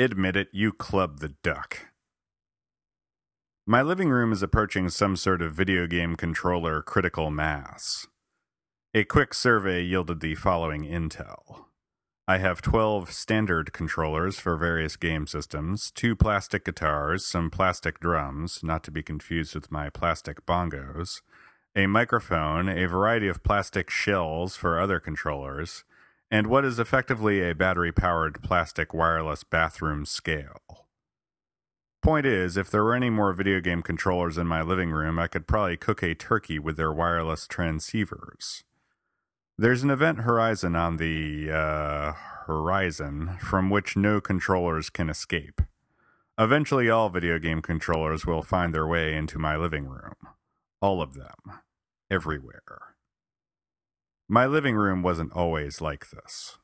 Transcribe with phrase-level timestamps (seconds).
[0.00, 1.88] Admit it, you club the duck.
[3.66, 8.06] My living room is approaching some sort of video game controller critical mass.
[8.94, 11.64] A quick survey yielded the following intel.
[12.28, 18.60] I have 12 standard controllers for various game systems, two plastic guitars, some plastic drums,
[18.62, 21.22] not to be confused with my plastic bongos,
[21.74, 25.82] a microphone, a variety of plastic shells for other controllers,
[26.30, 30.86] and what is effectively a battery powered plastic wireless bathroom scale.
[32.02, 35.26] Point is, if there were any more video game controllers in my living room, I
[35.26, 38.62] could probably cook a turkey with their wireless transceivers.
[39.56, 42.12] There's an event horizon on the uh,
[42.46, 45.60] horizon from which no controllers can escape.
[46.38, 50.14] Eventually, all video game controllers will find their way into my living room.
[50.80, 51.60] All of them.
[52.08, 52.94] Everywhere.
[54.30, 56.58] My living room wasn't always like this.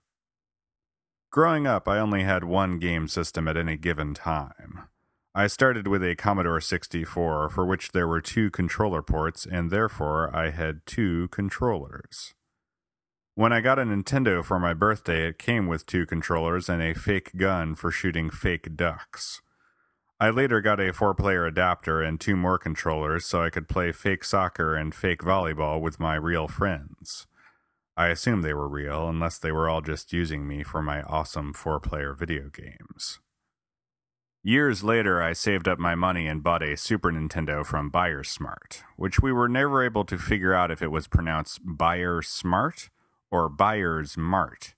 [1.30, 4.88] Growing up, I only had one game system at any given time.
[5.34, 10.30] I started with a Commodore 64, for which there were two controller ports, and therefore
[10.36, 12.34] I had two controllers.
[13.34, 16.94] When I got a Nintendo for my birthday, it came with two controllers and a
[16.94, 19.40] fake gun for shooting fake ducks.
[20.20, 23.90] I later got a four player adapter and two more controllers so I could play
[23.90, 27.26] fake soccer and fake volleyball with my real friends.
[27.96, 31.52] I assume they were real, unless they were all just using me for my awesome
[31.52, 33.20] four player video games.
[34.42, 38.82] Years later, I saved up my money and bought a Super Nintendo from Buyer Smart,
[38.96, 42.90] which we were never able to figure out if it was pronounced Buyer Smart
[43.30, 44.74] or Buyers Mart.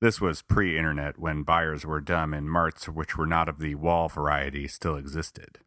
[0.00, 3.74] This was pre internet when buyers were dumb and marts, which were not of the
[3.74, 5.58] wall variety, still existed.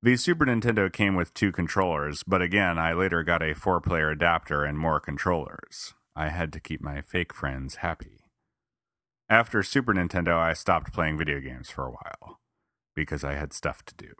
[0.00, 4.10] The Super Nintendo came with two controllers, but again, I later got a four player
[4.10, 5.94] adapter and more controllers.
[6.14, 8.20] I had to keep my fake friends happy.
[9.28, 12.38] After Super Nintendo, I stopped playing video games for a while
[12.94, 14.12] because I had stuff to do.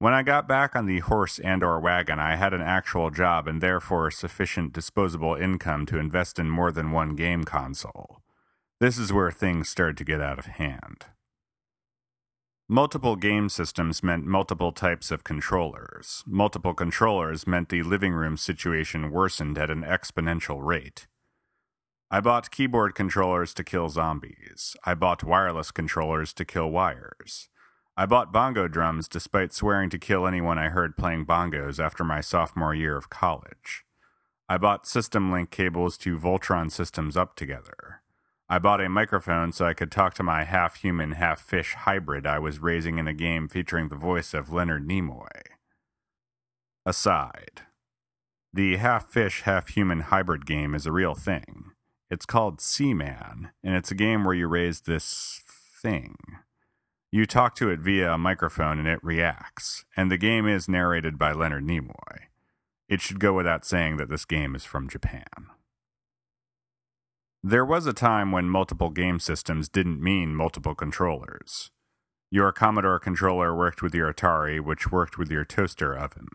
[0.00, 3.46] When I got back on the horse and or wagon, I had an actual job
[3.46, 8.22] and therefore sufficient disposable income to invest in more than one game console.
[8.80, 11.04] This is where things started to get out of hand.
[12.74, 16.24] Multiple game systems meant multiple types of controllers.
[16.26, 21.06] Multiple controllers meant the living room situation worsened at an exponential rate.
[22.10, 24.74] I bought keyboard controllers to kill zombies.
[24.84, 27.48] I bought wireless controllers to kill wires.
[27.96, 32.20] I bought bongo drums despite swearing to kill anyone I heard playing bongos after my
[32.20, 33.84] sophomore year of college.
[34.48, 38.02] I bought system link cables to Voltron systems up together.
[38.48, 42.26] I bought a microphone so I could talk to my half human, half fish hybrid
[42.26, 45.28] I was raising in a game featuring the voice of Leonard Nimoy.
[46.84, 47.62] Aside.
[48.52, 51.72] The half fish, half human hybrid game is a real thing.
[52.10, 55.42] It's called Seaman, and it's a game where you raise this
[55.82, 56.16] thing.
[57.10, 61.18] You talk to it via a microphone and it reacts, and the game is narrated
[61.18, 62.26] by Leonard Nimoy.
[62.88, 65.24] It should go without saying that this game is from Japan.
[67.46, 71.70] There was a time when multiple game systems didn't mean multiple controllers.
[72.30, 76.28] Your Commodore controller worked with your Atari, which worked with your toaster oven.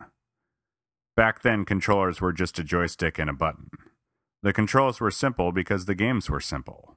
[1.17, 3.71] Back then, controllers were just a joystick and a button.
[4.43, 6.95] The controls were simple because the games were simple.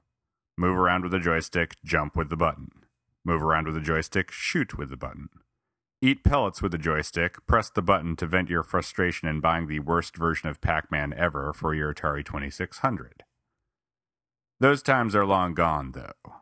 [0.59, 2.69] Move around with the joystick, jump with the button.
[3.25, 5.29] Move around with the joystick, shoot with the button.
[6.03, 9.79] Eat pellets with the joystick, press the button to vent your frustration in buying the
[9.79, 13.23] worst version of Pac Man ever for your Atari 2600.
[14.63, 16.35] Those times are long gone, though.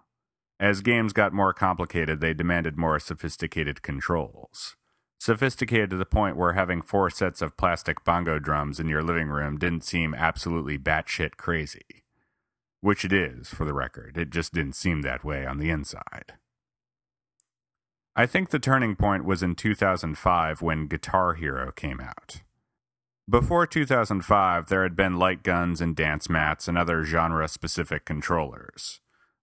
[0.59, 4.75] As games got more complicated, they demanded more sophisticated controls
[5.21, 9.27] sophisticated to the point where having four sets of plastic bongo drums in your living
[9.27, 12.03] room didn't seem absolutely batshit crazy.
[12.79, 14.17] Which it is, for the record.
[14.17, 16.33] It just didn't seem that way on the inside.
[18.15, 22.41] I think the turning point was in 2005 when Guitar Hero came out.
[23.31, 28.99] Before 2005, there had been light guns and dance mats and other genre specific controllers.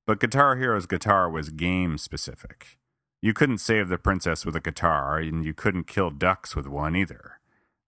[0.07, 2.77] But Guitar Hero's guitar was game specific.
[3.23, 6.95] You couldn't save the princess with a guitar, and you couldn't kill ducks with one
[6.95, 7.41] either.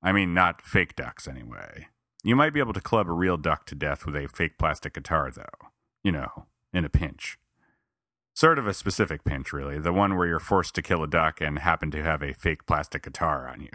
[0.02, 1.88] I mean, not fake ducks, anyway.
[2.24, 4.94] You might be able to club a real duck to death with a fake plastic
[4.94, 5.68] guitar, though.
[6.02, 7.38] You know, in a pinch.
[8.32, 9.78] Sort of a specific pinch, really.
[9.78, 12.64] The one where you're forced to kill a duck and happen to have a fake
[12.64, 13.68] plastic guitar on you.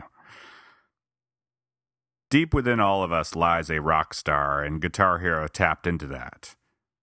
[2.35, 6.53] Deep within all of us lies a rock star, and Guitar Hero tapped into that.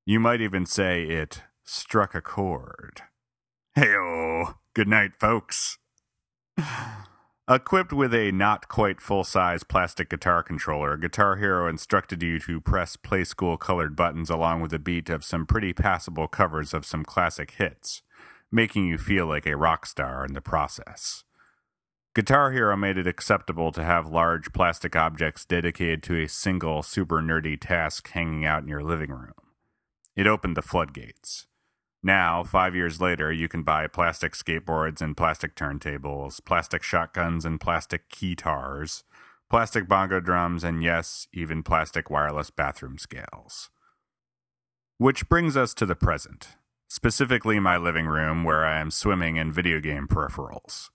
[0.04, 3.00] You might even say it struck a chord.
[3.74, 5.78] Heyo, good night, folks.
[7.48, 12.60] Equipped with a not quite full size plastic guitar controller, Guitar Hero instructed you to
[12.60, 16.84] press play school colored buttons along with a beat of some pretty passable covers of
[16.84, 18.02] some classic hits,
[18.50, 21.24] making you feel like a rock star in the process.
[22.14, 27.22] Guitar Hero made it acceptable to have large plastic objects dedicated to a single super
[27.22, 29.32] nerdy task hanging out in your living room.
[30.14, 31.46] It opened the floodgates.
[32.02, 37.58] Now, five years later, you can buy plastic skateboards and plastic turntables, plastic shotguns and
[37.58, 39.04] plastic keytars,
[39.48, 43.70] plastic bongo drums, and yes, even plastic wireless bathroom scales.
[44.98, 46.48] Which brings us to the present,
[46.88, 50.90] specifically my living room where I am swimming in video game peripherals.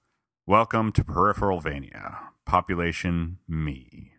[0.50, 4.14] Welcome to Peripheralvania, population me.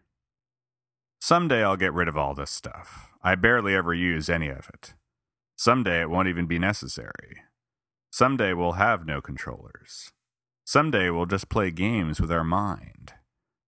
[1.22, 3.14] Someday I'll get rid of all this stuff.
[3.22, 4.92] I barely ever use any of it.
[5.56, 7.44] Someday it won't even be necessary.
[8.12, 10.12] Someday we'll have no controllers.
[10.66, 13.14] Someday we'll just play games with our mind.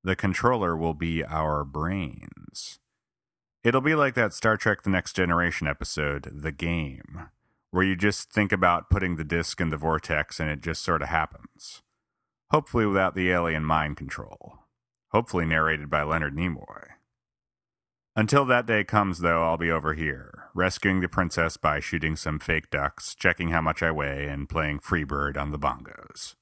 [0.04, 2.78] The controller will be our brains.
[3.64, 7.30] It'll be like that Star Trek The Next Generation episode, The Game,
[7.70, 11.00] where you just think about putting the disc in the vortex and it just sort
[11.00, 11.80] of happens.
[12.50, 14.58] Hopefully without the alien mind control.
[15.12, 16.86] Hopefully narrated by Leonard Nimoy.
[18.16, 22.40] Until that day comes, though, I'll be over here, rescuing the princess by shooting some
[22.40, 26.34] fake ducks, checking how much I weigh, and playing Freebird on the bongos.